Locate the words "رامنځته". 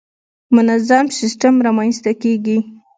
1.65-2.11